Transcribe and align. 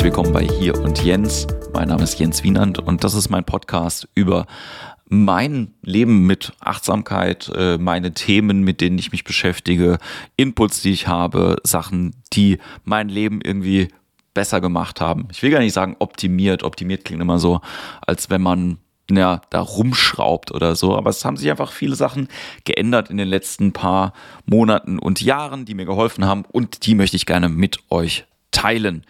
Herzlich 0.00 0.16
willkommen 0.16 0.32
bei 0.32 0.46
Hier 0.58 0.80
und 0.80 1.04
Jens. 1.04 1.46
Mein 1.74 1.88
Name 1.88 2.04
ist 2.04 2.18
Jens 2.18 2.42
Wienand 2.42 2.78
und 2.78 3.04
das 3.04 3.12
ist 3.12 3.28
mein 3.28 3.44
Podcast 3.44 4.08
über 4.14 4.46
mein 5.04 5.74
Leben 5.82 6.26
mit 6.26 6.54
Achtsamkeit, 6.58 7.52
äh, 7.54 7.76
meine 7.76 8.14
Themen, 8.14 8.62
mit 8.62 8.80
denen 8.80 8.98
ich 8.98 9.12
mich 9.12 9.24
beschäftige, 9.24 9.98
Inputs, 10.38 10.80
die 10.80 10.92
ich 10.92 11.06
habe, 11.06 11.56
Sachen, 11.64 12.14
die 12.32 12.56
mein 12.82 13.10
Leben 13.10 13.42
irgendwie 13.42 13.88
besser 14.32 14.62
gemacht 14.62 15.02
haben. 15.02 15.28
Ich 15.32 15.42
will 15.42 15.50
gar 15.50 15.58
nicht 15.58 15.74
sagen 15.74 15.96
optimiert. 15.98 16.62
Optimiert 16.62 17.04
klingt 17.04 17.20
immer 17.20 17.38
so, 17.38 17.60
als 18.00 18.30
wenn 18.30 18.40
man 18.40 18.78
ja, 19.10 19.42
da 19.50 19.60
rumschraubt 19.60 20.50
oder 20.50 20.76
so. 20.76 20.96
Aber 20.96 21.10
es 21.10 21.26
haben 21.26 21.36
sich 21.36 21.50
einfach 21.50 21.72
viele 21.72 21.94
Sachen 21.94 22.28
geändert 22.64 23.10
in 23.10 23.18
den 23.18 23.28
letzten 23.28 23.74
paar 23.74 24.14
Monaten 24.46 24.98
und 24.98 25.20
Jahren, 25.20 25.66
die 25.66 25.74
mir 25.74 25.84
geholfen 25.84 26.24
haben 26.24 26.46
und 26.50 26.86
die 26.86 26.94
möchte 26.94 27.18
ich 27.18 27.26
gerne 27.26 27.50
mit 27.50 27.80
euch 27.90 28.24
teilen. 28.50 29.04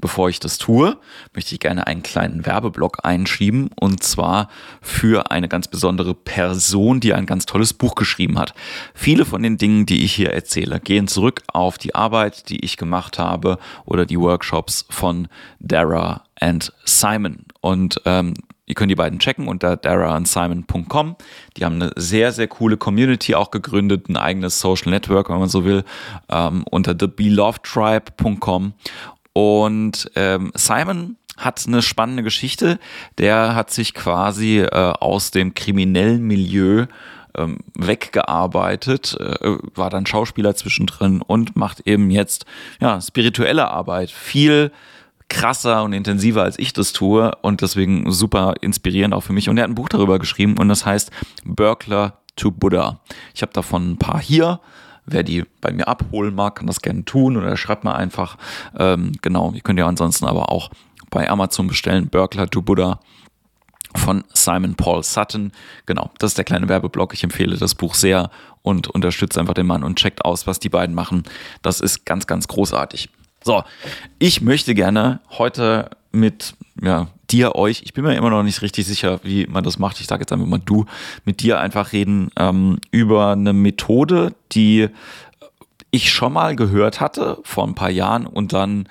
Bevor 0.00 0.30
ich 0.30 0.40
das 0.40 0.58
tue, 0.58 0.96
möchte 1.34 1.54
ich 1.54 1.60
gerne 1.60 1.86
einen 1.86 2.02
kleinen 2.02 2.46
Werbeblock 2.46 3.04
einschieben 3.04 3.70
und 3.78 4.02
zwar 4.02 4.48
für 4.80 5.30
eine 5.30 5.48
ganz 5.48 5.68
besondere 5.68 6.14
Person, 6.14 7.00
die 7.00 7.12
ein 7.12 7.26
ganz 7.26 7.44
tolles 7.44 7.74
Buch 7.74 7.94
geschrieben 7.94 8.38
hat. 8.38 8.54
Viele 8.94 9.24
von 9.24 9.42
den 9.42 9.58
Dingen, 9.58 9.84
die 9.84 10.02
ich 10.02 10.14
hier 10.14 10.32
erzähle, 10.32 10.80
gehen 10.80 11.08
zurück 11.08 11.42
auf 11.48 11.76
die 11.76 11.94
Arbeit, 11.94 12.48
die 12.48 12.64
ich 12.64 12.78
gemacht 12.78 13.18
habe 13.18 13.58
oder 13.84 14.06
die 14.06 14.18
Workshops 14.18 14.86
von 14.88 15.28
Dara 15.60 16.24
and 16.40 16.72
Simon. 16.84 17.44
Und 17.60 18.00
ähm, 18.06 18.34
Ihr 18.64 18.74
könnt 18.74 18.90
die 18.90 18.96
beiden 18.96 19.18
checken 19.18 19.48
unter 19.48 19.76
daraandsimon.com. 19.76 21.16
Die 21.56 21.64
haben 21.64 21.74
eine 21.74 21.90
sehr, 21.96 22.32
sehr 22.32 22.46
coole 22.46 22.78
Community 22.78 23.34
auch 23.34 23.50
gegründet, 23.50 24.08
ein 24.08 24.16
eigenes 24.16 24.60
Social 24.60 24.90
Network, 24.90 25.28
wenn 25.28 25.40
man 25.40 25.50
so 25.50 25.64
will, 25.64 25.84
ähm, 26.30 26.64
unter 26.70 26.96
thebelovedtribe.com. 26.96 28.72
Und 29.32 30.10
ähm, 30.14 30.52
Simon 30.54 31.16
hat 31.36 31.64
eine 31.66 31.82
spannende 31.82 32.22
Geschichte. 32.22 32.78
Der 33.18 33.54
hat 33.54 33.70
sich 33.70 33.94
quasi 33.94 34.58
äh, 34.58 34.68
aus 34.68 35.30
dem 35.30 35.54
kriminellen 35.54 36.22
Milieu 36.22 36.86
ähm, 37.36 37.58
weggearbeitet, 37.74 39.16
äh, 39.18 39.56
war 39.74 39.90
dann 39.90 40.06
Schauspieler 40.06 40.54
zwischendrin 40.54 41.22
und 41.22 41.56
macht 41.56 41.86
eben 41.86 42.10
jetzt 42.10 42.44
ja 42.80 43.00
spirituelle 43.00 43.68
Arbeit. 43.70 44.10
Viel 44.10 44.70
krasser 45.28 45.82
und 45.82 45.94
intensiver 45.94 46.42
als 46.42 46.58
ich 46.58 46.74
das 46.74 46.92
tue 46.92 47.34
und 47.40 47.62
deswegen 47.62 48.10
super 48.12 48.54
inspirierend 48.60 49.14
auch 49.14 49.22
für 49.22 49.32
mich. 49.32 49.48
Und 49.48 49.56
er 49.56 49.64
hat 49.64 49.70
ein 49.70 49.74
Buch 49.74 49.88
darüber 49.88 50.18
geschrieben 50.18 50.58
und 50.58 50.68
das 50.68 50.84
heißt 50.84 51.10
Burglar 51.44 52.18
to 52.36 52.50
Buddha. 52.50 53.00
Ich 53.34 53.40
habe 53.40 53.52
davon 53.52 53.92
ein 53.92 53.98
paar 53.98 54.20
hier. 54.20 54.60
Wer 55.04 55.22
die 55.22 55.44
bei 55.60 55.72
mir 55.72 55.88
abholen 55.88 56.34
mag, 56.34 56.56
kann 56.56 56.66
das 56.66 56.80
gerne 56.80 57.04
tun 57.04 57.36
oder 57.36 57.56
schreibt 57.56 57.84
mir 57.84 57.94
einfach. 57.94 58.36
Ähm, 58.78 59.12
genau, 59.20 59.52
ihr 59.52 59.60
könnt 59.60 59.78
ja 59.78 59.86
ansonsten 59.86 60.26
aber 60.26 60.50
auch 60.50 60.70
bei 61.10 61.28
Amazon 61.28 61.66
bestellen. 61.66 62.08
Burglar 62.08 62.48
to 62.48 62.62
Buddha 62.62 63.00
von 63.96 64.24
Simon 64.32 64.74
Paul 64.74 65.02
Sutton. 65.02 65.52
Genau, 65.86 66.10
das 66.18 66.32
ist 66.32 66.38
der 66.38 66.44
kleine 66.44 66.68
Werbeblock. 66.68 67.14
Ich 67.14 67.24
empfehle 67.24 67.56
das 67.56 67.74
Buch 67.74 67.94
sehr 67.94 68.30
und 68.62 68.88
unterstütze 68.88 69.40
einfach 69.40 69.54
den 69.54 69.66
Mann 69.66 69.84
und 69.84 69.98
checkt 69.98 70.24
aus, 70.24 70.46
was 70.46 70.58
die 70.58 70.68
beiden 70.68 70.94
machen. 70.94 71.24
Das 71.62 71.80
ist 71.80 72.06
ganz, 72.06 72.26
ganz 72.26 72.48
großartig. 72.48 73.10
So, 73.44 73.64
ich 74.18 74.40
möchte 74.40 74.74
gerne 74.74 75.20
heute 75.30 75.90
mit 76.12 76.54
ja, 76.80 77.08
dir, 77.30 77.54
euch, 77.54 77.82
ich 77.84 77.92
bin 77.92 78.04
mir 78.04 78.14
immer 78.14 78.30
noch 78.30 78.42
nicht 78.42 78.62
richtig 78.62 78.86
sicher, 78.86 79.20
wie 79.22 79.46
man 79.46 79.64
das 79.64 79.78
macht. 79.78 80.00
Ich 80.00 80.06
sage 80.06 80.22
jetzt 80.22 80.32
einfach 80.32 80.46
mal 80.46 80.60
du, 80.64 80.84
mit 81.24 81.42
dir 81.42 81.60
einfach 81.60 81.92
reden 81.92 82.30
ähm, 82.36 82.78
über 82.90 83.32
eine 83.32 83.52
Methode, 83.52 84.34
die 84.52 84.88
ich 85.90 86.12
schon 86.12 86.32
mal 86.32 86.56
gehört 86.56 87.00
hatte 87.00 87.38
vor 87.42 87.66
ein 87.66 87.74
paar 87.74 87.90
Jahren 87.90 88.26
und 88.26 88.52
dann 88.52 88.88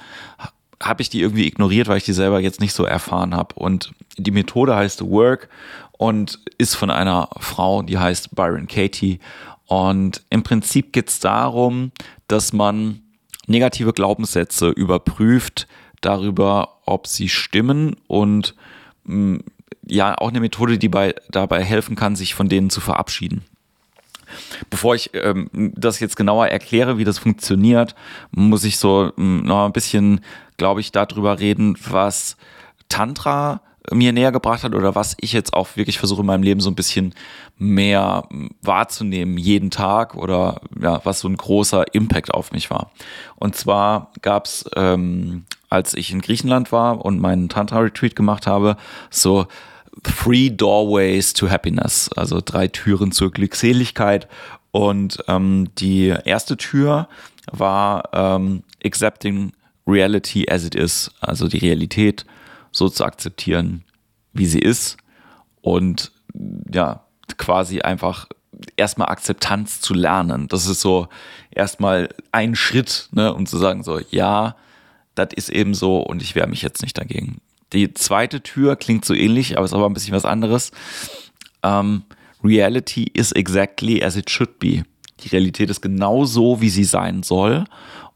habe 0.81 1.01
ich 1.01 1.09
die 1.09 1.21
irgendwie 1.21 1.47
ignoriert, 1.47 1.87
weil 1.87 1.97
ich 1.97 2.05
die 2.05 2.13
selber 2.13 2.39
jetzt 2.39 2.59
nicht 2.59 2.73
so 2.73 2.85
erfahren 2.85 3.35
habe. 3.35 3.55
Und 3.55 3.91
die 4.17 4.31
Methode 4.31 4.75
heißt 4.75 5.01
Work 5.03 5.49
und 5.97 6.39
ist 6.57 6.75
von 6.75 6.89
einer 6.89 7.29
Frau, 7.39 7.83
die 7.83 7.97
heißt 7.99 8.35
Byron 8.35 8.67
Katie. 8.67 9.19
Und 9.67 10.23
im 10.29 10.43
Prinzip 10.43 10.91
geht 10.91 11.09
es 11.09 11.19
darum, 11.19 11.91
dass 12.27 12.53
man 12.53 13.01
negative 13.47 13.93
Glaubenssätze 13.93 14.69
überprüft 14.69 15.67
darüber, 16.01 16.79
ob 16.85 17.07
sie 17.07 17.29
stimmen 17.29 17.95
und 18.07 18.55
mh, 19.05 19.15
mm, 19.15 19.43
ja, 19.87 20.15
auch 20.17 20.29
eine 20.29 20.39
Methode, 20.39 20.77
die 20.77 20.89
bei, 20.89 21.15
dabei 21.29 21.63
helfen 21.63 21.95
kann, 21.95 22.15
sich 22.15 22.35
von 22.35 22.47
denen 22.47 22.69
zu 22.69 22.81
verabschieden. 22.81 23.43
Bevor 24.69 24.95
ich 24.95 25.09
ähm, 25.13 25.49
das 25.51 25.99
jetzt 25.99 26.15
genauer 26.15 26.47
erkläre, 26.47 26.97
wie 26.97 27.03
das 27.03 27.19
funktioniert, 27.19 27.95
muss 28.31 28.63
ich 28.63 28.77
so 28.77 29.11
mh, 29.15 29.23
mm, 29.23 29.45
noch 29.45 29.65
ein 29.65 29.73
bisschen, 29.73 30.21
glaube 30.57 30.81
ich, 30.81 30.91
darüber 30.91 31.39
reden, 31.39 31.75
was 31.89 32.37
Tantra 32.89 33.61
mir 33.89 34.13
näher 34.13 34.31
gebracht 34.31 34.63
hat 34.63 34.75
oder 34.75 34.93
was 34.93 35.15
ich 35.19 35.33
jetzt 35.33 35.53
auch 35.53 35.75
wirklich 35.75 35.97
versuche 35.97 36.21
in 36.21 36.27
meinem 36.27 36.43
Leben 36.43 36.61
so 36.61 36.69
ein 36.69 36.75
bisschen 36.75 37.15
mehr 37.57 38.27
wahrzunehmen 38.61 39.37
jeden 39.37 39.71
Tag 39.71 40.15
oder 40.15 40.61
ja, 40.79 41.01
was 41.03 41.21
so 41.21 41.27
ein 41.27 41.35
großer 41.35 41.85
Impact 41.93 42.33
auf 42.33 42.51
mich 42.51 42.69
war. 42.69 42.91
Und 43.37 43.55
zwar 43.55 44.11
gab 44.21 44.45
es, 44.45 44.69
ähm, 44.75 45.45
als 45.71 45.93
ich 45.93 46.11
in 46.11 46.21
Griechenland 46.21 46.71
war 46.71 47.03
und 47.03 47.19
meinen 47.19 47.49
Tantra-Retreat 47.49 48.15
gemacht 48.15 48.45
habe, 48.45 48.77
so 49.09 49.47
Three 50.03 50.49
Doorways 50.49 51.33
to 51.33 51.49
Happiness, 51.49 52.09
also 52.13 52.41
drei 52.43 52.67
Türen 52.67 53.11
zur 53.11 53.31
Glückseligkeit. 53.31 54.27
Und 54.71 55.23
ähm, 55.27 55.69
die 55.77 56.13
erste 56.25 56.57
Tür 56.57 57.07
war 57.51 58.09
ähm, 58.13 58.63
Accepting 58.83 59.53
Reality 59.87 60.47
as 60.49 60.65
it 60.65 60.75
is, 60.75 61.11
also 61.19 61.47
die 61.47 61.57
Realität 61.57 62.25
so 62.71 62.87
zu 62.87 63.03
akzeptieren, 63.03 63.83
wie 64.33 64.45
sie 64.45 64.59
ist 64.59 64.97
und 65.61 66.11
ja, 66.73 67.03
quasi 67.37 67.81
einfach 67.81 68.27
erstmal 68.77 69.09
Akzeptanz 69.09 69.81
zu 69.81 69.93
lernen. 69.93 70.47
Das 70.47 70.67
ist 70.67 70.81
so 70.81 71.07
erstmal 71.49 72.09
ein 72.31 72.55
Schritt, 72.55 73.09
ne, 73.11 73.33
um 73.33 73.45
zu 73.45 73.57
sagen 73.57 73.83
so, 73.83 73.99
ja, 74.09 74.55
das 75.15 75.29
ist 75.35 75.49
eben 75.49 75.73
so 75.73 75.99
und 75.99 76.21
ich 76.21 76.35
wehre 76.35 76.47
mich 76.47 76.61
jetzt 76.61 76.81
nicht 76.81 76.97
dagegen. 76.97 77.37
Die 77.73 77.93
zweite 77.93 78.41
Tür 78.41 78.75
klingt 78.75 79.05
so 79.05 79.13
ähnlich, 79.13 79.57
aber 79.57 79.65
ist 79.65 79.73
aber 79.73 79.85
ein 79.85 79.93
bisschen 79.93 80.13
was 80.13 80.25
anderes. 80.25 80.71
Ähm, 81.63 82.03
reality 82.43 83.09
is 83.13 83.31
exactly 83.31 84.03
as 84.03 84.15
it 84.15 84.29
should 84.29 84.59
be. 84.59 84.83
Die 85.21 85.29
Realität 85.29 85.69
ist 85.69 85.81
genau 85.81 86.25
so, 86.25 86.61
wie 86.61 86.69
sie 86.69 86.83
sein 86.83 87.23
soll. 87.23 87.65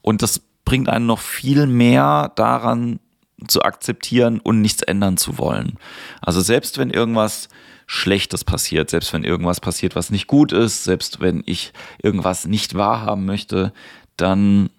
Und 0.01 0.21
das 0.21 0.41
bringt 0.65 0.89
einen 0.89 1.05
noch 1.05 1.19
viel 1.19 1.67
mehr 1.67 2.31
daran 2.35 2.99
zu 3.47 3.61
akzeptieren 3.61 4.39
und 4.39 4.61
nichts 4.61 4.81
ändern 4.81 5.17
zu 5.17 5.37
wollen. 5.37 5.77
Also 6.21 6.41
selbst 6.41 6.77
wenn 6.77 6.89
irgendwas 6.89 7.49
Schlechtes 7.85 8.43
passiert, 8.43 8.89
selbst 8.89 9.13
wenn 9.13 9.23
irgendwas 9.23 9.59
passiert, 9.59 9.95
was 9.95 10.09
nicht 10.09 10.27
gut 10.27 10.51
ist, 10.51 10.83
selbst 10.83 11.19
wenn 11.19 11.43
ich 11.45 11.71
irgendwas 12.01 12.47
nicht 12.47 12.73
wahrhaben 12.73 13.25
möchte, 13.25 13.73
dann 14.17 14.69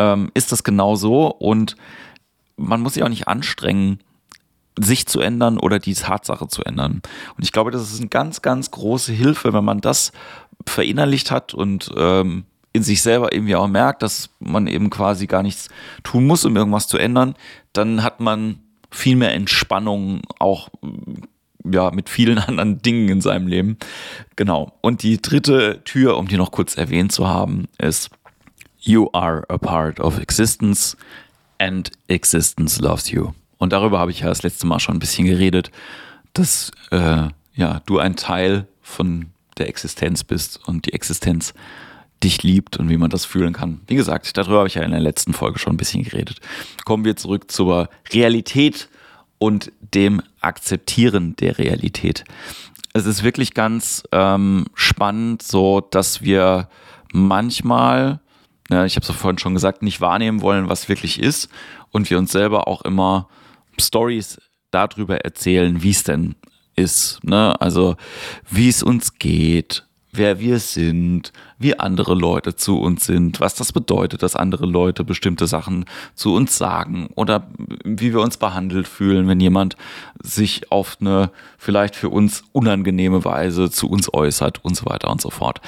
ähm, 0.00 0.30
ist 0.32 0.50
das 0.50 0.64
genau 0.64 0.96
so 0.96 1.26
und 1.26 1.76
man 2.56 2.80
muss 2.80 2.94
sich 2.94 3.02
auch 3.02 3.08
nicht 3.08 3.28
anstrengen, 3.28 4.00
sich 4.78 5.06
zu 5.06 5.20
ändern 5.20 5.58
oder 5.58 5.78
die 5.78 5.94
Tatsache 5.94 6.48
zu 6.48 6.62
ändern. 6.62 7.02
Und 7.36 7.42
ich 7.42 7.52
glaube, 7.52 7.70
das 7.70 7.92
ist 7.92 8.00
eine 8.00 8.08
ganz, 8.08 8.40
ganz 8.40 8.70
große 8.70 9.12
Hilfe, 9.12 9.52
wenn 9.52 9.64
man 9.64 9.80
das 9.80 10.12
verinnerlicht 10.66 11.30
hat 11.30 11.52
und 11.52 11.90
ähm, 11.96 12.44
in 12.72 12.82
sich 12.82 13.02
selber 13.02 13.32
irgendwie 13.32 13.56
auch 13.56 13.68
merkt, 13.68 14.02
dass 14.02 14.30
man 14.38 14.66
eben 14.66 14.90
quasi 14.90 15.26
gar 15.26 15.42
nichts 15.42 15.68
tun 16.02 16.26
muss, 16.26 16.44
um 16.44 16.56
irgendwas 16.56 16.86
zu 16.88 16.98
ändern, 16.98 17.34
dann 17.72 18.02
hat 18.02 18.20
man 18.20 18.60
viel 18.90 19.16
mehr 19.16 19.34
Entspannung 19.34 20.22
auch 20.38 20.68
ja 21.64 21.90
mit 21.90 22.08
vielen 22.08 22.38
anderen 22.46 22.80
Dingen 22.80 23.08
in 23.08 23.20
seinem 23.20 23.48
Leben. 23.48 23.76
Genau. 24.36 24.72
Und 24.80 25.02
die 25.02 25.20
dritte 25.20 25.82
Tür, 25.84 26.16
um 26.16 26.28
die 26.28 26.36
noch 26.36 26.52
kurz 26.52 26.76
erwähnt 26.76 27.12
zu 27.12 27.28
haben, 27.28 27.68
ist 27.78 28.10
You 28.80 29.10
are 29.12 29.44
a 29.48 29.58
part 29.58 30.00
of 30.00 30.18
existence 30.18 30.96
and 31.58 31.90
existence 32.08 32.80
loves 32.80 33.10
you. 33.10 33.32
Und 33.58 33.72
darüber 33.72 33.98
habe 33.98 34.10
ich 34.10 34.20
ja 34.20 34.28
das 34.28 34.42
letzte 34.42 34.66
Mal 34.66 34.80
schon 34.80 34.96
ein 34.96 35.00
bisschen 35.00 35.26
geredet, 35.26 35.70
dass 36.32 36.70
äh, 36.90 37.28
ja 37.54 37.82
du 37.86 37.98
ein 37.98 38.16
Teil 38.16 38.66
von 38.80 39.26
der 39.58 39.68
Existenz 39.68 40.24
bist 40.24 40.60
und 40.66 40.86
die 40.86 40.92
Existenz 40.94 41.52
dich 42.22 42.42
liebt 42.42 42.76
und 42.78 42.88
wie 42.88 42.96
man 42.96 43.10
das 43.10 43.24
fühlen 43.24 43.52
kann. 43.52 43.80
Wie 43.86 43.94
gesagt, 43.94 44.36
darüber 44.36 44.58
habe 44.58 44.68
ich 44.68 44.74
ja 44.74 44.82
in 44.82 44.90
der 44.90 45.00
letzten 45.00 45.32
Folge 45.32 45.58
schon 45.58 45.74
ein 45.74 45.78
bisschen 45.78 46.02
geredet. 46.02 46.40
Kommen 46.84 47.04
wir 47.04 47.16
zurück 47.16 47.50
zur 47.50 47.88
Realität 48.12 48.88
und 49.38 49.72
dem 49.80 50.22
Akzeptieren 50.40 51.34
der 51.36 51.58
Realität. 51.58 52.24
Es 52.92 53.06
ist 53.06 53.22
wirklich 53.22 53.54
ganz 53.54 54.02
ähm, 54.12 54.66
spannend, 54.74 55.42
so 55.42 55.80
dass 55.80 56.22
wir 56.22 56.68
manchmal, 57.12 58.20
ja, 58.70 58.84
ich 58.84 58.96
habe 58.96 59.04
es 59.06 59.10
vorhin 59.12 59.38
schon 59.38 59.54
gesagt, 59.54 59.82
nicht 59.82 60.00
wahrnehmen 60.00 60.42
wollen, 60.42 60.68
was 60.68 60.88
wirklich 60.88 61.20
ist 61.20 61.48
und 61.90 62.08
wir 62.10 62.18
uns 62.18 62.32
selber 62.32 62.68
auch 62.68 62.82
immer 62.82 63.28
Stories 63.78 64.40
darüber 64.70 65.18
erzählen, 65.18 65.82
wie 65.82 65.90
es 65.90 66.04
denn 66.04 66.36
ist. 66.76 67.22
Ne? 67.24 67.60
Also 67.60 67.96
wie 68.48 68.68
es 68.68 68.82
uns 68.82 69.14
geht, 69.18 69.84
wer 70.12 70.40
wir 70.40 70.58
sind, 70.58 71.32
wie 71.58 71.78
andere 71.78 72.14
Leute 72.14 72.56
zu 72.56 72.80
uns 72.80 73.04
sind, 73.06 73.40
was 73.40 73.54
das 73.54 73.72
bedeutet, 73.72 74.22
dass 74.22 74.36
andere 74.36 74.66
Leute 74.66 75.04
bestimmte 75.04 75.46
Sachen 75.46 75.84
zu 76.14 76.34
uns 76.34 76.56
sagen 76.56 77.08
oder 77.14 77.48
wie 77.84 78.12
wir 78.12 78.20
uns 78.20 78.36
behandelt 78.36 78.88
fühlen, 78.88 79.28
wenn 79.28 79.40
jemand 79.40 79.76
sich 80.22 80.72
auf 80.72 80.98
eine 81.00 81.30
vielleicht 81.58 81.94
für 81.94 82.08
uns 82.08 82.42
unangenehme 82.52 83.24
Weise 83.24 83.70
zu 83.70 83.88
uns 83.88 84.12
äußert 84.12 84.64
und 84.64 84.76
so 84.76 84.86
weiter 84.86 85.10
und 85.10 85.20
so 85.20 85.30
fort. 85.30 85.60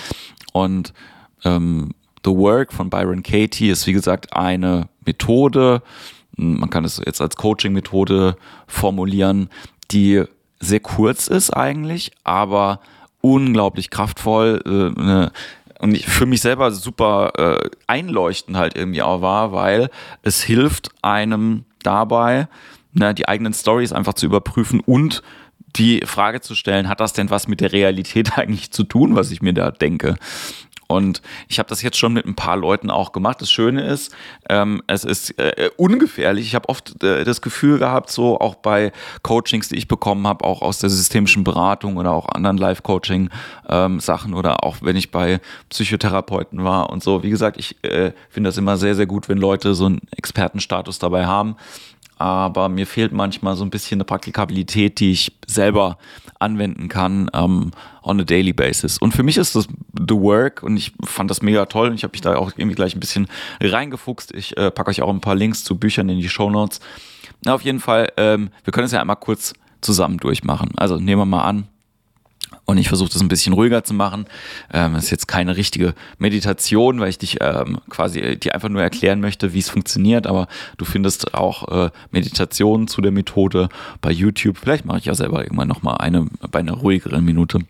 Und 0.53 0.93
ähm, 1.45 1.95
The 2.25 2.31
Work 2.31 2.73
von 2.73 2.91
Byron 2.91 3.23
Katie 3.23 3.71
ist 3.71 3.87
wie 3.87 3.93
gesagt 3.93 4.33
eine 4.35 4.89
Methode, 5.05 5.83
man 6.37 6.71
kann 6.71 6.85
es 6.85 7.01
jetzt 7.05 7.21
als 7.21 7.37
Coaching-Methode 7.37 8.37
formulieren, 8.67 9.51
die 9.91 10.25
sehr 10.61 10.81
kurz 10.81 11.29
ist 11.29 11.51
eigentlich, 11.51 12.13
aber 12.25 12.81
unglaublich 13.21 13.91
kraftvoll. 13.91 14.63
Äh, 14.65 15.01
ne, 15.01 15.33
und 15.81 15.95
ich, 15.95 16.07
für 16.07 16.27
mich 16.27 16.41
selber 16.41 16.71
super 16.71 17.33
äh, 17.37 17.71
einleuchtend 17.87 18.57
halt 18.57 18.77
irgendwie 18.77 19.03
auch 19.03 19.21
war, 19.21 19.53
weil 19.53 19.91
es 20.23 20.43
hilft 20.43 20.91
einem 21.03 21.65
dabei, 21.83 22.49
ne, 22.93 23.15
die 23.15 23.29
eigenen 23.29 23.53
Stories 23.53 23.93
einfach 23.93 24.15
zu 24.15 24.27
überprüfen 24.27 24.81
und 24.81 25.23
die 25.77 26.03
Frage 26.05 26.41
zu 26.41 26.55
stellen, 26.55 26.89
hat 26.89 27.01
das 27.01 27.15
denn 27.15 27.31
was 27.31 27.49
mit 27.49 27.61
der 27.61 27.73
Realität 27.73 28.33
eigentlich 28.39 28.71
zu 28.71 28.85
tun, 28.85 29.17
was 29.17 29.31
ich 29.31 29.43
mir 29.43 29.55
da 29.55 29.71
denke? 29.71 30.17
Und 30.93 31.23
ich 31.49 31.59
habe 31.59 31.69
das 31.69 31.83
jetzt 31.83 31.97
schon 31.97 32.13
mit 32.13 32.27
ein 32.27 32.35
paar 32.35 32.57
Leuten 32.57 32.91
auch 32.91 33.13
gemacht. 33.13 33.41
Das 33.41 33.51
Schöne 33.51 33.87
ist, 33.87 34.15
ähm, 34.49 34.83
es 34.87 35.05
ist 35.05 35.39
äh, 35.39 35.71
ungefährlich. 35.77 36.47
Ich 36.47 36.55
habe 36.55 36.69
oft 36.69 37.03
äh, 37.03 37.25
das 37.25 37.41
Gefühl 37.43 37.79
gehabt, 37.79 38.11
so 38.11 38.39
auch 38.39 38.55
bei 38.57 38.93
Coachings, 39.23 39.69
die 39.69 39.77
ich 39.77 39.89
bekommen 39.89 40.27
habe, 40.27 40.45
auch 40.45 40.63
aus 40.63 40.79
der 40.79 40.91
systemischen 40.91 41.45
Beratung 41.45 41.97
oder 41.97 42.13
auch 42.13 42.29
anderen 42.29 42.59
Live-Coaching-Sachen 42.59 44.31
ähm, 44.31 44.37
oder 44.37 44.65
auch 44.65 44.77
wenn 44.83 44.97
ich 44.97 45.11
bei 45.11 45.41
Psychotherapeuten 45.71 46.65
war 46.65 46.91
und 46.91 47.03
so. 47.03 47.23
Wie 47.23 47.31
gesagt, 47.31 47.57
ich 47.59 47.83
äh, 47.85 48.13
finde 48.29 48.49
das 48.49 48.59
immer 48.59 48.77
sehr, 48.77 48.95
sehr 48.95 49.07
gut, 49.07 49.29
wenn 49.29 49.39
Leute 49.39 49.75
so 49.75 49.87
einen 49.87 50.01
Expertenstatus 50.17 50.99
dabei 50.99 51.27
haben 51.27 51.57
aber 52.23 52.69
mir 52.69 52.87
fehlt 52.87 53.11
manchmal 53.11 53.57
so 53.57 53.65
ein 53.65 53.71
bisschen 53.71 53.97
eine 53.97 54.05
Praktikabilität, 54.05 55.01
die 55.01 55.11
ich 55.11 55.33
selber 55.49 55.99
anwenden 56.39 56.89
kann 56.89 57.29
ähm, 57.35 57.73
on 58.05 58.21
a 58.21 58.23
daily 58.23 58.53
basis. 58.53 58.99
Und 58.99 59.11
für 59.11 59.25
mich 59.25 59.39
ist 59.39 59.57
das 59.57 59.67
The 59.93 60.15
Work 60.15 60.63
und 60.63 60.77
ich 60.77 60.93
fand 61.05 61.33
das 61.33 61.43
mega 61.43 61.67
toll 61.67 61.89
und 61.89 61.97
ich 61.97 62.05
habe 62.05 62.13
mich 62.13 62.21
da 62.21 62.37
auch 62.37 62.53
irgendwie 62.57 62.77
gleich 62.77 62.95
ein 62.95 63.01
bisschen 63.01 63.27
reingefuchst. 63.61 64.33
Ich 64.37 64.57
äh, 64.57 64.71
packe 64.71 64.91
euch 64.91 65.03
auch 65.03 65.09
ein 65.09 65.21
paar 65.21 65.35
Links 65.35 65.65
zu 65.65 65.77
Büchern 65.77 66.09
in 66.11 66.21
die 66.21 66.29
Show 66.29 66.49
Notes. 66.49 66.79
Auf 67.45 67.63
jeden 67.63 67.81
Fall, 67.81 68.13
ähm, 68.17 68.51
wir 68.63 68.73
können 68.73 68.87
es 68.87 68.93
ja 68.93 69.01
einmal 69.01 69.17
kurz 69.17 69.53
zusammen 69.81 70.19
durchmachen. 70.19 70.71
Also 70.77 70.99
nehmen 70.99 71.23
wir 71.23 71.27
mal 71.27 71.43
an, 71.43 71.67
und 72.65 72.79
ich 72.79 72.89
versuche 72.89 73.11
das 73.11 73.21
ein 73.21 73.29
bisschen 73.29 73.53
ruhiger 73.53 73.85
zu 73.85 73.95
machen. 73.95 74.27
Ähm, 74.73 74.95
das 74.95 75.05
ist 75.05 75.11
jetzt 75.11 75.29
keine 75.29 75.57
richtige 75.57 75.95
Meditation, 76.19 77.01
weil 77.01 77.09
ich 77.09 77.19
dich 77.19 77.39
ähm, 77.41 77.79
quasi 77.89 78.21
äh, 78.21 78.37
dir 78.37 78.55
einfach 78.55 78.69
nur 78.69 78.83
erklären 78.83 79.21
möchte, 79.21 79.53
wie 79.53 79.59
es 79.59 79.69
funktioniert. 79.69 80.27
Aber 80.27 80.49
du 80.79 80.85
findest 80.85 81.35
auch 81.35 81.87
äh, 81.87 81.91
Meditationen 82.11 82.89
zu 82.89 83.01
der 83.01 83.13
Methode 83.13 83.69
bei 84.01 84.11
YouTube. 84.11 84.59
Vielleicht 84.59 84.85
mache 84.85 84.99
ich 84.99 85.05
ja 85.05 85.15
selber 85.15 85.43
irgendwann 85.43 85.69
nochmal 85.69 85.99
eine 85.99 86.27
bei 86.51 86.61
einer 86.61 86.75
ruhigeren 86.75 87.25
Minute. 87.25 87.61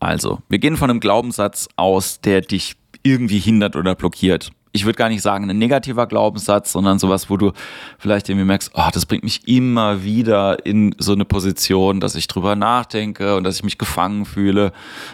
Also, 0.00 0.40
wir 0.48 0.58
gehen 0.58 0.76
von 0.76 0.90
einem 0.90 1.00
Glaubenssatz 1.00 1.68
aus, 1.76 2.20
der 2.20 2.40
dich 2.40 2.74
irgendwie 3.02 3.38
hindert 3.38 3.76
oder 3.76 3.94
blockiert 3.94 4.50
ich 4.72 4.86
würde 4.86 4.96
gar 4.96 5.10
nicht 5.10 5.22
sagen, 5.22 5.48
ein 5.48 5.58
negativer 5.58 6.06
Glaubenssatz, 6.06 6.72
sondern 6.72 6.98
sowas, 6.98 7.28
wo 7.28 7.36
du 7.36 7.52
vielleicht 7.98 8.28
irgendwie 8.28 8.46
merkst, 8.46 8.72
oh, 8.74 8.88
das 8.92 9.04
bringt 9.06 9.22
mich 9.22 9.46
immer 9.46 10.02
wieder 10.02 10.64
in 10.64 10.94
so 10.98 11.12
eine 11.12 11.26
Position, 11.26 12.00
dass 12.00 12.14
ich 12.14 12.26
drüber 12.26 12.56
nachdenke 12.56 13.36
und 13.36 13.44
dass 13.44 13.56
ich 13.56 13.64
mich 13.64 13.76
gefangen 13.76 14.24
fühle 14.24 14.72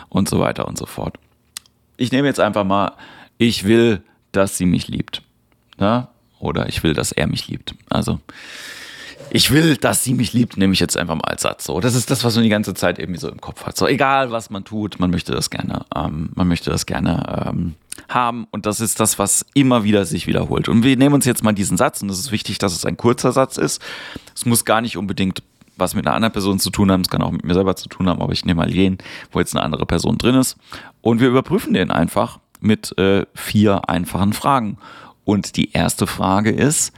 und 0.09 0.29
so 0.29 0.39
weiter 0.39 0.69
und 0.69 0.79
so 0.79 0.87
fort. 0.87 1.19
Ich 1.97 2.13
nehme 2.13 2.29
jetzt 2.29 2.39
einfach 2.39 2.65
mal, 2.65 2.93
ich 3.37 3.65
will, 3.65 4.03
dass 4.31 4.57
sie 4.57 4.67
mich 4.67 4.87
liebt. 4.89 5.23
Ja? 5.79 5.99
Ne? 5.99 6.09
Oder 6.41 6.69
ich 6.69 6.85
will, 6.85 6.95
dass 6.95 7.11
er 7.11 7.27
mich 7.27 7.49
liebt. 7.49 7.75
Also, 7.91 8.21
ich 9.31 9.51
will, 9.51 9.77
dass 9.77 10.05
sie 10.05 10.15
mich 10.15 10.33
liebt, 10.33 10.57
nehme 10.57 10.73
ich 10.73 10.79
jetzt 10.79 10.97
einfach 10.97 11.17
mal 11.17 11.25
als 11.25 11.43
Satz. 11.43 11.65
So, 11.65 11.81
das 11.81 11.97
ist 11.97 12.13
das, 12.13 12.23
was 12.23 12.37
man 12.37 12.45
die 12.45 12.49
ganze 12.49 12.75
Zeit 12.75 13.01
irgendwie 13.01 13.19
so 13.19 13.29
im 13.29 13.41
Kopf 13.41 13.67
hat. 13.67 13.77
So, 13.77 13.89
egal 13.89 14.31
was 14.31 14.49
man 14.49 14.65
tut, 14.65 15.01
man 15.01 15.11
möchte 15.11 15.33
das 15.33 15.51
gerne, 15.51 15.85
ähm, 15.95 16.31
man 16.37 16.47
möchte 16.47 16.71
das 16.71 16.87
gerne 16.87 17.45
ähm, 17.49 17.75
haben 18.09 18.47
und 18.51 18.67
das 18.67 18.81
ist 18.81 19.01
das, 19.01 19.19
was 19.19 19.45
immer 19.55 19.85
wieder 19.85 20.05
sich 20.05 20.27
wiederholt. 20.27 20.69
Und 20.69 20.83
wir 20.83 20.97
nehmen 20.97 21.15
uns 21.15 21.25
jetzt 21.25 21.43
mal 21.43 21.53
diesen 21.53 21.77
Satz 21.77 22.03
und 22.03 22.11
es 22.11 22.19
ist 22.19 22.33
wichtig, 22.33 22.59
dass 22.59 22.73
es 22.73 22.85
ein 22.85 22.97
kurzer 22.97 23.33
Satz 23.33 23.57
ist. 23.57 23.83
Es 24.35 24.47
muss 24.47 24.65
gar 24.65 24.81
nicht 24.81 24.97
unbedingt 24.97 25.43
was 25.79 25.95
mit 25.95 26.07
einer 26.07 26.17
anderen 26.17 26.33
Person 26.33 26.59
zu 26.59 26.71
tun 26.71 26.91
haben, 26.91 27.03
es 27.03 27.09
kann 27.09 27.23
auch 27.23 27.31
mit 27.31 27.45
mir 27.45 27.55
selber 27.55 27.77
zu 27.77 27.89
tun 27.89 28.09
haben, 28.09 28.21
aber 28.21 28.33
ich 28.33 28.45
nehme 28.45 28.63
mal 28.63 28.75
jeden, 28.75 28.99
wo 29.31 29.39
jetzt 29.39 29.55
eine 29.55 29.65
andere 29.65 29.87
Person 29.87 30.19
drin 30.19 30.35
ist. 30.35 30.57
Und 31.01 31.21
wir 31.21 31.29
überprüfen 31.29 31.73
den 31.73 31.91
einfach 31.91 32.41
mit 32.61 32.97
äh, 32.99 33.27
vier 33.35 33.89
einfachen 33.89 34.33
Fragen. 34.33 34.79
Und 35.25 35.57
die 35.57 35.73
erste 35.73 36.07
Frage 36.07 36.51
ist, 36.51 36.93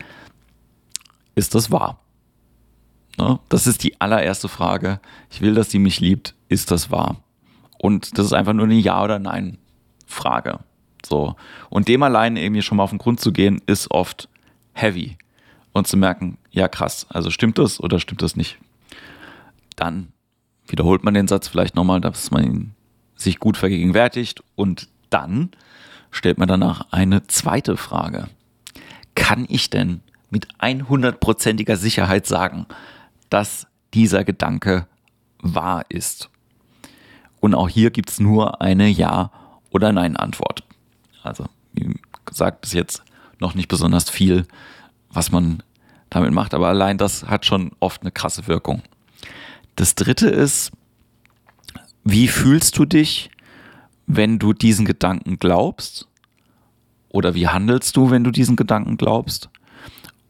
ist 1.35 1.55
das 1.55 1.71
wahr? 1.71 2.01
Ne? 3.19 3.39
Das 3.49 3.67
ist 3.67 3.83
die 3.83 4.01
allererste 4.01 4.49
Frage. 4.49 5.01
Ich 5.31 5.41
will, 5.41 5.55
dass 5.55 5.71
sie 5.71 5.79
mich 5.79 6.01
liebt. 6.01 6.35
Ist 6.49 6.71
das 6.71 6.91
wahr? 6.91 7.23
Und 7.79 8.19
das 8.19 8.27
ist 8.27 8.33
einfach 8.33 8.53
nur 8.53 8.65
eine 8.65 8.75
Ja- 8.75 9.03
oder 9.03 9.19
Nein-Frage. 9.19 10.61
So. 11.05 11.37
Und 11.69 11.89
dem 11.89 12.03
allein 12.03 12.37
irgendwie 12.37 12.63
schon 12.63 12.77
mal 12.77 12.85
auf 12.85 12.91
den 12.91 12.99
Grund 12.99 13.21
zu 13.21 13.33
gehen, 13.33 13.61
ist 13.67 13.91
oft 13.91 14.29
heavy. 14.73 15.17
Und 15.73 15.87
zu 15.87 15.97
merken, 15.97 16.37
ja 16.51 16.69
krass, 16.69 17.07
also 17.11 17.31
stimmt 17.31 17.59
das 17.59 17.81
oder 17.81 18.01
stimmt 18.01 18.23
das 18.23 18.37
nicht? 18.37 18.59
Dann 19.77 20.13
wiederholt 20.67 21.05
man 21.05 21.15
den 21.15 21.29
Satz 21.29 21.49
vielleicht 21.49 21.77
nochmal, 21.77 22.01
dass 22.01 22.31
man 22.31 22.45
ihn 22.45 22.75
sich 23.15 23.39
gut 23.39 23.57
vergegenwärtigt 23.57 24.43
und 24.57 24.89
dann 25.11 25.51
stellt 26.11 26.39
man 26.39 26.49
danach 26.49 26.87
eine 26.91 27.27
zweite 27.27 27.77
Frage. 27.77 28.29
Kann 29.15 29.47
ich 29.49 29.71
denn 29.71 30.01
mit 30.31 30.49
100%iger 30.59 31.77
Sicherheit 31.77 32.27
sagen, 32.27 32.67
dass 33.29 33.67
dieser 33.95 34.25
Gedanke 34.25 34.87
wahr 35.41 35.85
ist. 35.89 36.31
Und 37.41 37.55
auch 37.55 37.69
hier 37.69 37.91
gibt 37.91 38.11
es 38.11 38.21
nur 38.21 38.61
eine 38.61 38.89
Ja- 38.89 39.31
oder 39.71 39.93
Nein-Antwort. 39.93 40.65
Also, 41.23 41.47
wie 41.73 41.95
gesagt, 42.25 42.63
bis 42.63 42.73
jetzt 42.73 43.03
noch 43.39 43.55
nicht 43.55 43.69
besonders 43.69 44.11
viel, 44.11 44.47
was 45.11 45.33
man 45.33 45.63
damit 46.11 46.33
macht, 46.33 46.55
aber 46.55 46.69
allein 46.69 46.99
das 46.99 47.27
hat 47.27 47.47
schon 47.47 47.73
oft 47.81 48.03
eine 48.03 48.11
krasse 48.11 48.47
Wirkung. 48.47 48.83
Das 49.77 49.95
dritte 49.95 50.29
ist, 50.29 50.73
wie 52.05 52.29
fühlst 52.29 52.77
du 52.79 52.85
dich, 52.85 53.31
wenn 54.07 54.39
du 54.39 54.53
diesen 54.53 54.85
Gedanken 54.85 55.39
glaubst? 55.39 56.09
Oder 57.09 57.35
wie 57.35 57.49
handelst 57.49 57.97
du, 57.97 58.11
wenn 58.11 58.25
du 58.25 58.31
diesen 58.31 58.57
Gedanken 58.57 58.97
glaubst? 58.97 59.49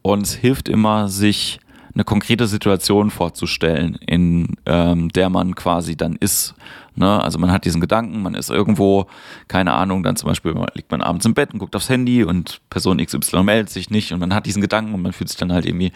Und 0.02 0.22
es 0.22 0.34
hilft 0.34 0.68
immer, 0.68 1.08
sich 1.08 1.60
eine 1.94 2.04
konkrete 2.04 2.46
Situation 2.46 3.10
vorzustellen, 3.10 3.96
in 4.06 4.56
ähm, 4.66 5.08
der 5.10 5.30
man 5.30 5.54
quasi 5.54 5.96
dann 5.96 6.16
ist. 6.16 6.54
Ne? 6.94 7.22
Also 7.22 7.38
man 7.38 7.50
hat 7.50 7.64
diesen 7.64 7.80
Gedanken, 7.80 8.22
man 8.22 8.34
ist 8.34 8.50
irgendwo, 8.50 9.06
keine 9.48 9.72
Ahnung, 9.72 10.02
dann 10.02 10.16
zum 10.16 10.28
Beispiel 10.28 10.54
liegt 10.74 10.90
man 10.90 11.02
abends 11.02 11.26
im 11.26 11.34
Bett 11.34 11.52
und 11.52 11.58
guckt 11.58 11.74
aufs 11.76 11.88
Handy 11.88 12.24
und 12.24 12.60
Person 12.70 13.04
XY 13.04 13.42
meldet 13.42 13.70
sich 13.70 13.90
nicht 13.90 14.12
und 14.12 14.20
man 14.20 14.34
hat 14.34 14.46
diesen 14.46 14.62
Gedanken 14.62 14.94
und 14.94 15.02
man 15.02 15.12
fühlt 15.12 15.28
sich 15.28 15.38
dann 15.38 15.52
halt 15.52 15.66
irgendwie 15.66 15.92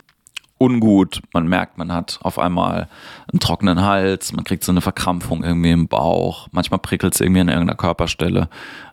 ungut. 0.58 1.20
Man 1.32 1.46
merkt, 1.46 1.78
man 1.78 1.92
hat 1.92 2.18
auf 2.22 2.38
einmal 2.38 2.88
einen 3.30 3.40
trockenen 3.40 3.82
Hals, 3.82 4.32
man 4.32 4.44
kriegt 4.44 4.64
so 4.64 4.72
eine 4.72 4.80
Verkrampfung 4.80 5.44
irgendwie 5.44 5.72
im 5.72 5.88
Bauch, 5.88 6.48
manchmal 6.52 6.80
prickelt 6.80 7.14
es 7.14 7.20
irgendwie 7.20 7.40
an 7.40 7.48
irgendeiner 7.48 7.76
Körperstelle. 7.76 8.48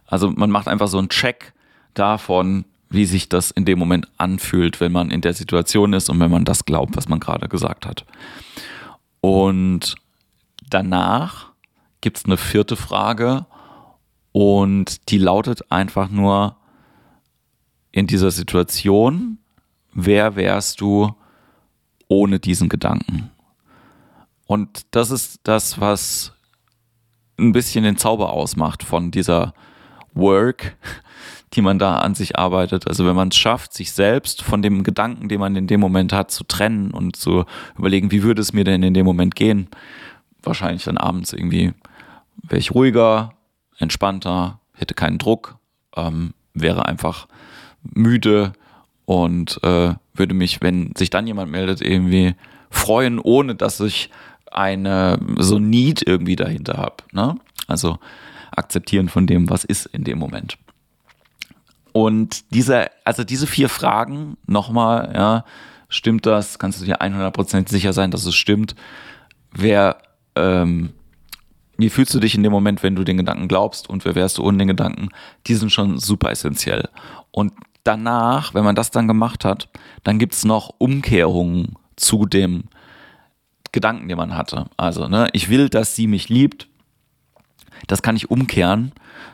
Also 0.05 0.31
man 0.31 0.49
macht 0.49 0.67
einfach 0.67 0.87
so 0.87 0.97
einen 0.97 1.09
Check 1.09 1.53
davon, 1.93 2.65
wie 2.91 3.05
sich 3.05 3.29
das 3.29 3.51
in 3.51 3.63
dem 3.63 3.79
Moment 3.79 4.07
anfühlt, 4.17 4.81
wenn 4.81 4.91
man 4.91 5.11
in 5.11 5.21
der 5.21 5.33
Situation 5.33 5.93
ist 5.93 6.09
und 6.09 6.19
wenn 6.19 6.29
man 6.29 6.43
das 6.43 6.65
glaubt, 6.65 6.97
was 6.97 7.07
man 7.07 7.21
gerade 7.21 7.47
gesagt 7.47 7.85
hat. 7.85 8.05
Und 9.21 9.95
danach 10.69 11.51
gibt 12.01 12.17
es 12.17 12.25
eine 12.25 12.35
vierte 12.35 12.75
Frage 12.75 13.45
und 14.33 15.09
die 15.09 15.17
lautet 15.17 15.71
einfach 15.71 16.09
nur 16.09 16.57
in 17.93 18.07
dieser 18.07 18.31
Situation, 18.31 19.37
wer 19.93 20.35
wärst 20.35 20.81
du 20.81 21.15
ohne 22.09 22.39
diesen 22.39 22.67
Gedanken? 22.67 23.31
Und 24.47 24.85
das 24.91 25.11
ist 25.11 25.39
das, 25.43 25.79
was 25.79 26.33
ein 27.39 27.53
bisschen 27.53 27.85
den 27.85 27.97
Zauber 27.97 28.33
ausmacht 28.33 28.83
von 28.83 29.11
dieser 29.11 29.53
Work, 30.13 30.75
die 31.53 31.61
man 31.61 31.79
da 31.79 31.99
an 31.99 32.15
sich 32.15 32.37
arbeitet. 32.37 32.87
Also 32.87 33.05
wenn 33.05 33.15
man 33.15 33.29
es 33.29 33.37
schafft, 33.37 33.73
sich 33.73 33.91
selbst 33.91 34.41
von 34.41 34.61
dem 34.61 34.83
Gedanken, 34.83 35.27
den 35.27 35.39
man 35.39 35.55
in 35.55 35.67
dem 35.67 35.79
Moment 35.79 36.13
hat, 36.13 36.31
zu 36.31 36.43
trennen 36.43 36.91
und 36.91 37.15
zu 37.15 37.45
überlegen, 37.77 38.11
wie 38.11 38.23
würde 38.23 38.41
es 38.41 38.53
mir 38.53 38.63
denn 38.63 38.83
in 38.83 38.93
dem 38.93 39.05
Moment 39.05 39.35
gehen, 39.35 39.67
wahrscheinlich 40.43 40.83
dann 40.83 40.97
abends 40.97 41.33
irgendwie 41.33 41.73
wäre 42.43 42.59
ich 42.59 42.73
ruhiger, 42.73 43.33
entspannter, 43.77 44.59
hätte 44.73 44.93
keinen 44.93 45.17
Druck, 45.17 45.57
ähm, 45.95 46.33
wäre 46.53 46.85
einfach 46.85 47.27
müde 47.83 48.53
und 49.05 49.59
äh, 49.63 49.93
würde 50.13 50.33
mich, 50.33 50.61
wenn 50.61 50.93
sich 50.95 51.09
dann 51.09 51.27
jemand 51.27 51.51
meldet, 51.51 51.81
irgendwie 51.81 52.35
freuen, 52.69 53.19
ohne 53.19 53.55
dass 53.55 53.79
ich 53.79 54.09
eine 54.51 55.19
so 55.37 55.59
Need 55.59 56.07
irgendwie 56.07 56.35
dahinter 56.35 56.77
habe. 56.77 56.97
Ne? 57.11 57.35
Also 57.67 57.99
Akzeptieren 58.53 59.07
von 59.07 59.27
dem, 59.27 59.49
was 59.49 59.63
ist 59.63 59.85
in 59.87 60.03
dem 60.03 60.19
Moment. 60.19 60.57
Und 61.93 62.53
diese, 62.53 62.89
also 63.03 63.23
diese 63.23 63.47
vier 63.47 63.69
Fragen, 63.69 64.37
nochmal, 64.47 65.11
ja, 65.13 65.45
stimmt 65.89 66.25
das? 66.25 66.57
Kannst 66.57 66.81
du 66.81 66.85
dir 66.85 67.01
100% 67.01 67.69
sicher 67.69 67.93
sein, 67.93 68.11
dass 68.11 68.25
es 68.25 68.35
stimmt? 68.35 68.75
Wer, 69.51 69.97
ähm, 70.35 70.91
wie 71.77 71.89
fühlst 71.89 72.13
du 72.13 72.19
dich 72.19 72.35
in 72.35 72.43
dem 72.43 72.51
Moment, 72.51 72.83
wenn 72.83 72.95
du 72.95 73.03
den 73.03 73.17
Gedanken 73.17 73.47
glaubst 73.47 73.89
und 73.89 74.05
wer 74.05 74.15
wärst 74.15 74.37
du 74.37 74.43
ohne 74.43 74.59
den 74.59 74.69
Gedanken? 74.69 75.09
Die 75.47 75.55
sind 75.55 75.71
schon 75.71 75.97
super 75.97 76.31
essentiell. 76.31 76.87
Und 77.31 77.53
danach, 77.83 78.53
wenn 78.53 78.63
man 78.63 78.75
das 78.75 78.91
dann 78.91 79.07
gemacht 79.07 79.43
hat, 79.43 79.67
dann 80.03 80.19
gibt 80.19 80.33
es 80.33 80.45
noch 80.45 80.73
Umkehrungen 80.77 81.75
zu 81.95 82.25
dem 82.25 82.65
Gedanken, 83.71 84.07
den 84.07 84.17
man 84.17 84.35
hatte. 84.35 84.65
Also, 84.77 85.07
ne, 85.07 85.29
ich 85.33 85.49
will, 85.49 85.69
dass 85.69 85.95
sie 85.95 86.07
mich 86.07 86.29
liebt. 86.29 86.67
Das 87.87 88.01
kann 88.01 88.15
ich 88.15 88.29
umkehren, 88.29 88.91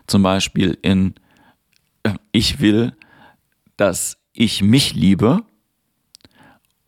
zum 0.08 0.24
Beispiel 0.24 0.78
in 0.82 1.16
ich 2.32 2.60
will, 2.60 2.94
dass 3.78 4.18
ich 4.34 4.62
mich 4.62 4.94
liebe 4.94 5.44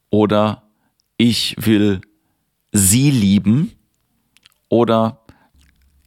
oder 0.10 0.64
ich 1.18 1.56
will 1.60 2.02
sie 2.72 3.12
lieben 3.12 3.72
oder 4.70 5.20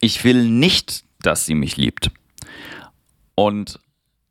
ich 0.00 0.24
will 0.24 0.44
nicht, 0.48 1.04
dass 1.20 1.46
sie 1.46 1.54
mich 1.54 1.76
liebt. 1.76 2.10
Und 3.34 3.78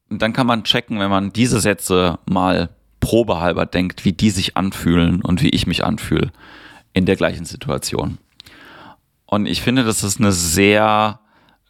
dann 0.09 0.33
kann 0.33 0.47
man 0.47 0.63
checken, 0.63 0.99
wenn 0.99 1.09
man 1.09 1.31
diese 1.31 1.59
Sätze 1.59 2.19
mal 2.25 2.69
probehalber 2.99 3.65
denkt, 3.65 4.05
wie 4.05 4.13
die 4.13 4.29
sich 4.29 4.57
anfühlen 4.57 5.21
und 5.21 5.41
wie 5.41 5.49
ich 5.49 5.67
mich 5.67 5.83
anfühle 5.83 6.31
in 6.93 7.05
der 7.05 7.15
gleichen 7.15 7.45
Situation. 7.45 8.17
Und 9.25 9.45
ich 9.45 9.61
finde, 9.61 9.85
das 9.85 10.03
ist 10.03 10.19
eine 10.19 10.33
sehr 10.33 11.20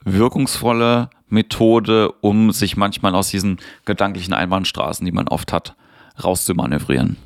wirkungsvolle 0.05 1.09
Methode, 1.29 2.11
um 2.21 2.51
sich 2.51 2.77
manchmal 2.77 3.15
aus 3.15 3.29
diesen 3.29 3.57
gedanklichen 3.85 4.33
Einbahnstraßen, 4.33 5.05
die 5.05 5.11
man 5.11 5.27
oft 5.27 5.53
hat, 5.53 5.75
rauszumanövrieren. 6.21 7.17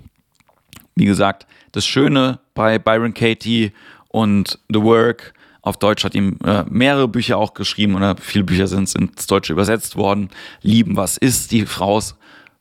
Wie 0.95 1.05
gesagt, 1.05 1.47
das 1.71 1.85
Schöne 1.85 2.39
bei 2.53 2.79
Byron 2.79 3.13
Katie 3.13 3.73
und 4.09 4.59
The 4.69 4.81
Work, 4.81 5.33
auf 5.61 5.77
Deutsch 5.77 6.03
hat 6.03 6.13
ihm 6.13 6.37
äh, 6.45 6.63
mehrere 6.69 7.07
Bücher 7.07 7.37
auch 7.37 7.55
geschrieben 7.55 7.95
oder 7.95 8.15
viele 8.17 8.43
Bücher 8.43 8.67
sind 8.67 8.93
ins 8.95 9.25
Deutsche 9.25 9.51
übersetzt 9.51 9.95
worden. 9.95 10.29
Lieben, 10.61 10.95
was 10.95 11.17
ist? 11.17 11.51
Die 11.51 11.65
Frau 11.65 11.99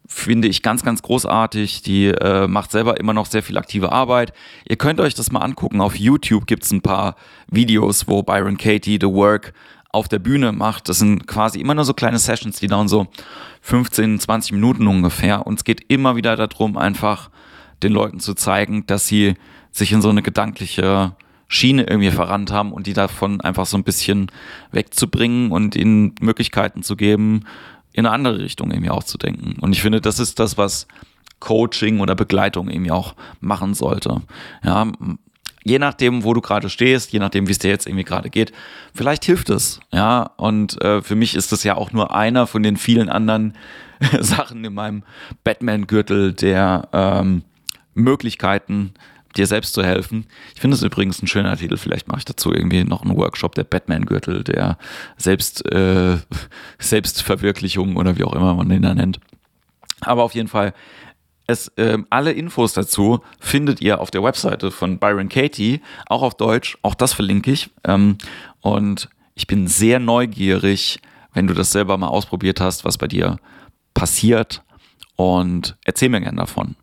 finde 0.06 0.48
ich 0.48 0.62
ganz, 0.62 0.82
ganz 0.82 1.02
großartig. 1.02 1.82
Die 1.82 2.06
äh, 2.06 2.48
macht 2.48 2.70
selber 2.70 2.98
immer 2.98 3.12
noch 3.12 3.26
sehr 3.26 3.42
viel 3.42 3.58
aktive 3.58 3.92
Arbeit. 3.92 4.32
Ihr 4.66 4.76
könnt 4.76 5.00
euch 5.00 5.14
das 5.14 5.30
mal 5.30 5.40
angucken. 5.40 5.82
Auf 5.82 5.96
YouTube 5.96 6.46
gibt 6.46 6.64
es 6.64 6.72
ein 6.72 6.80
paar 6.80 7.16
Videos, 7.46 8.08
wo 8.08 8.22
Byron 8.22 8.56
Katie 8.56 8.98
The 8.98 9.08
Work 9.08 9.52
auf 9.94 10.08
der 10.08 10.18
Bühne 10.18 10.52
macht. 10.52 10.88
Das 10.88 10.98
sind 10.98 11.26
quasi 11.26 11.60
immer 11.60 11.74
nur 11.74 11.84
so 11.84 11.94
kleine 11.94 12.18
Sessions, 12.18 12.58
die 12.58 12.66
dauern 12.66 12.88
so 12.88 13.06
15, 13.62 14.18
20 14.18 14.52
Minuten 14.52 14.86
ungefähr. 14.86 15.46
Und 15.46 15.60
es 15.60 15.64
geht 15.64 15.84
immer 15.88 16.16
wieder 16.16 16.36
darum, 16.36 16.76
einfach 16.76 17.30
den 17.82 17.92
Leuten 17.92 18.20
zu 18.20 18.34
zeigen, 18.34 18.86
dass 18.86 19.06
sie 19.06 19.34
sich 19.70 19.92
in 19.92 20.02
so 20.02 20.08
eine 20.08 20.22
gedankliche 20.22 21.14
Schiene 21.48 21.84
irgendwie 21.84 22.10
verrannt 22.10 22.50
haben 22.50 22.72
und 22.72 22.86
die 22.86 22.92
davon 22.92 23.40
einfach 23.40 23.66
so 23.66 23.76
ein 23.76 23.84
bisschen 23.84 24.30
wegzubringen 24.72 25.52
und 25.52 25.76
ihnen 25.76 26.14
Möglichkeiten 26.20 26.82
zu 26.82 26.96
geben, 26.96 27.44
in 27.92 28.06
eine 28.06 28.14
andere 28.14 28.38
Richtung 28.40 28.70
irgendwie 28.70 28.90
auch 28.90 29.04
zu 29.04 29.18
denken. 29.18 29.56
Und 29.60 29.72
ich 29.72 29.82
finde, 29.82 30.00
das 30.00 30.18
ist 30.18 30.40
das, 30.40 30.58
was 30.58 30.88
Coaching 31.38 32.00
oder 32.00 32.14
Begleitung 32.14 32.68
irgendwie 32.68 32.90
auch 32.90 33.14
machen 33.40 33.74
sollte. 33.74 34.22
Ja, 34.64 34.90
je 35.64 35.78
nachdem, 35.78 36.22
wo 36.22 36.34
du 36.34 36.40
gerade 36.40 36.68
stehst, 36.68 37.12
je 37.12 37.18
nachdem, 37.18 37.48
wie 37.48 37.52
es 37.52 37.58
dir 37.58 37.70
jetzt 37.70 37.86
irgendwie 37.86 38.04
gerade 38.04 38.30
geht, 38.30 38.52
vielleicht 38.94 39.24
hilft 39.24 39.50
es. 39.50 39.80
Ja, 39.92 40.30
und 40.36 40.80
äh, 40.82 41.02
für 41.02 41.16
mich 41.16 41.34
ist 41.34 41.50
das 41.50 41.64
ja 41.64 41.76
auch 41.76 41.90
nur 41.90 42.14
einer 42.14 42.46
von 42.46 42.62
den 42.62 42.76
vielen 42.76 43.08
anderen 43.08 43.54
Sachen 44.20 44.64
in 44.64 44.74
meinem 44.74 45.02
Batman-Gürtel 45.42 46.34
der 46.34 46.88
ähm, 46.92 47.42
Möglichkeiten, 47.94 48.92
dir 49.36 49.46
selbst 49.46 49.74
zu 49.74 49.82
helfen. 49.82 50.26
Ich 50.54 50.60
finde 50.60 50.76
es 50.76 50.82
übrigens 50.82 51.20
ein 51.20 51.26
schöner 51.26 51.56
Titel. 51.56 51.76
Vielleicht 51.76 52.06
mache 52.06 52.18
ich 52.18 52.24
dazu 52.24 52.52
irgendwie 52.52 52.84
noch 52.84 53.02
einen 53.02 53.16
Workshop, 53.16 53.54
der 53.54 53.64
Batman-Gürtel, 53.64 54.44
der 54.44 54.78
Selbst, 55.16 55.64
äh, 55.72 56.18
Selbstverwirklichung 56.78 57.96
oder 57.96 58.16
wie 58.16 58.24
auch 58.24 58.34
immer 58.34 58.54
man 58.54 58.68
den 58.68 58.82
da 58.82 58.94
nennt. 58.94 59.18
Aber 60.02 60.22
auf 60.22 60.34
jeden 60.34 60.48
Fall, 60.48 60.74
es, 61.46 61.68
äh, 61.76 61.98
alle 62.10 62.32
Infos 62.32 62.72
dazu 62.72 63.20
findet 63.38 63.80
ihr 63.80 64.00
auf 64.00 64.10
der 64.10 64.22
Webseite 64.22 64.70
von 64.70 64.98
Byron 64.98 65.28
Katie, 65.28 65.80
auch 66.06 66.22
auf 66.22 66.36
Deutsch. 66.36 66.78
Auch 66.82 66.94
das 66.94 67.12
verlinke 67.12 67.50
ich. 67.50 67.70
Ähm, 67.84 68.18
und 68.60 69.08
ich 69.34 69.46
bin 69.46 69.66
sehr 69.66 69.98
neugierig, 69.98 71.00
wenn 71.32 71.46
du 71.46 71.54
das 71.54 71.72
selber 71.72 71.98
mal 71.98 72.08
ausprobiert 72.08 72.60
hast, 72.60 72.84
was 72.84 72.98
bei 72.98 73.08
dir 73.08 73.38
passiert. 73.92 74.62
Und 75.16 75.76
erzähl 75.84 76.08
mir 76.08 76.20
gerne 76.20 76.38
davon. 76.38 76.76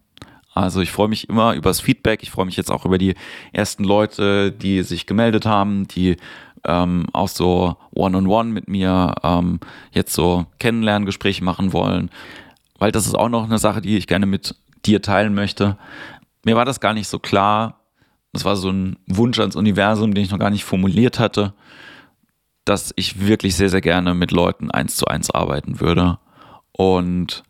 Also 0.54 0.82
ich 0.82 0.92
freue 0.92 1.08
mich 1.08 1.30
immer 1.30 1.54
über 1.54 1.70
das 1.70 1.82
Feedback. 1.82 2.24
Ich 2.24 2.32
freue 2.32 2.46
mich 2.46 2.58
jetzt 2.58 2.72
auch 2.72 2.86
über 2.86 2.98
die 2.98 3.16
ersten 3.54 3.84
Leute, 3.84 4.52
die 4.52 4.84
sich 4.84 5.06
gemeldet 5.06 5.46
haben, 5.46 5.88
die 5.88 6.18
ähm, 6.66 7.08
auch 7.14 7.30
so 7.30 7.78
One-on-One 7.92 8.28
-on 8.28 8.50
-one 8.50 8.52
mit 8.52 8.68
mir 8.68 9.16
ähm, 9.24 9.60
jetzt 9.92 10.14
so 10.14 10.46
Kennenlerngespräche 10.60 11.44
machen 11.44 11.74
wollen. 11.74 12.12
Weil 12.82 12.92
das 12.92 13.06
ist 13.06 13.14
auch 13.14 13.30
noch 13.30 13.44
eine 13.44 13.60
Sache, 13.60 13.80
die 13.80 13.96
ich 13.96 14.08
gerne 14.08 14.26
mit 14.26 14.56
dir 14.88 15.04
teilen 15.04 15.36
möchte. 15.36 15.78
Mir 16.44 16.56
war 16.56 16.66
das 16.66 16.80
gar 16.80 16.96
nicht 16.96 17.08
so 17.08 17.20
klar. 17.20 17.80
Das 18.34 18.44
war 18.44 18.56
so 18.56 18.72
ein 18.72 18.98
Wunsch 19.06 19.40
ans 19.40 19.56
Universum, 19.56 20.16
den 20.16 20.24
ich 20.24 20.32
noch 20.32 20.40
gar 20.40 20.50
nicht 20.50 20.64
formuliert 20.64 21.20
hatte, 21.20 21.54
dass 22.66 22.92
ich 22.96 23.28
wirklich 23.28 23.56
sehr, 23.56 23.70
sehr 23.70 23.82
gerne 23.82 24.16
mit 24.16 24.32
Leuten 24.32 24.72
eins 24.72 24.96
zu 24.96 25.06
eins 25.06 25.30
arbeiten 25.30 25.80
würde. 25.80 26.18
Und 26.72 27.44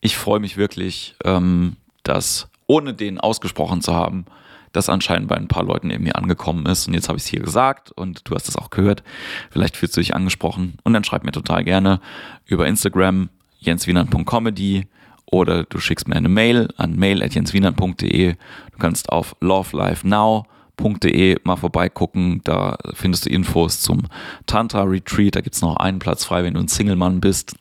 ich 0.00 0.16
freue 0.16 0.40
mich 0.40 0.56
wirklich, 0.56 1.14
ähm, 1.24 1.76
dass, 2.02 2.48
ohne 2.66 2.94
den 2.94 3.20
ausgesprochen 3.20 3.80
zu 3.80 3.94
haben, 3.94 4.24
das 4.72 4.88
anscheinend 4.88 5.28
bei 5.28 5.36
ein 5.36 5.46
paar 5.46 5.62
Leuten 5.62 5.90
irgendwie 5.90 6.16
angekommen 6.16 6.66
ist. 6.66 6.88
Und 6.88 6.94
jetzt 6.94 7.08
habe 7.08 7.18
ich 7.18 7.22
es 7.22 7.30
hier 7.30 7.42
gesagt 7.42 7.92
und 7.92 8.28
du 8.28 8.34
hast 8.34 8.48
es 8.48 8.56
auch 8.56 8.70
gehört. 8.70 9.04
Vielleicht 9.52 9.76
fühlst 9.76 9.96
du 9.96 10.00
dich 10.00 10.16
angesprochen. 10.16 10.78
Und 10.82 10.94
dann 10.94 11.04
schreib 11.04 11.22
mir 11.22 11.30
total 11.30 11.62
gerne 11.62 12.00
über 12.44 12.66
Instagram 12.66 13.28
jenswienern.comedy 13.64 14.86
oder 15.26 15.64
du 15.64 15.78
schickst 15.78 16.08
mir 16.08 16.16
eine 16.16 16.28
Mail 16.28 16.68
an 16.76 16.96
mail.jenswienern.de. 16.96 18.34
Du 18.34 18.78
kannst 18.78 19.10
auf 19.10 19.36
lovelifenow.de 19.40 21.38
mal 21.44 21.56
vorbeigucken. 21.56 22.42
Da 22.44 22.76
findest 22.92 23.26
du 23.26 23.30
Infos 23.30 23.80
zum 23.80 24.02
Tantra 24.46 24.82
Retreat. 24.82 25.36
Da 25.36 25.40
gibt 25.40 25.56
es 25.56 25.62
noch 25.62 25.76
einen 25.76 25.98
Platz 25.98 26.24
frei, 26.24 26.44
wenn 26.44 26.54
du 26.54 26.60
ein 26.60 26.68
Single-Mann 26.68 27.20
bist 27.20 27.56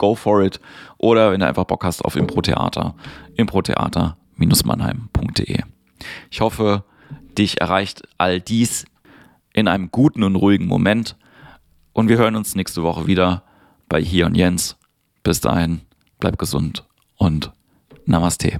go 0.00 0.16
for 0.16 0.42
it. 0.42 0.58
Oder 0.98 1.30
wenn 1.30 1.38
du 1.38 1.46
einfach 1.46 1.66
Bock 1.66 1.84
hast 1.84 2.04
auf 2.04 2.16
Impro-Theater, 2.16 2.96
improtheater-mannheim.de. 3.36 5.60
Ich 6.30 6.40
hoffe, 6.40 6.82
dich 7.38 7.60
erreicht 7.60 8.02
all 8.18 8.40
dies 8.40 8.86
in 9.52 9.68
einem 9.68 9.92
guten 9.92 10.24
und 10.24 10.34
ruhigen 10.34 10.66
Moment. 10.66 11.14
Und 11.92 12.08
wir 12.08 12.18
hören 12.18 12.34
uns 12.34 12.56
nächste 12.56 12.82
Woche 12.82 13.06
wieder 13.06 13.44
bei 13.88 14.02
Hier 14.02 14.26
und 14.26 14.36
Jens. 14.36 14.76
Bis 15.30 15.40
dahin, 15.40 15.82
bleib 16.18 16.38
gesund 16.38 16.84
und 17.16 17.52
Namaste. 18.04 18.58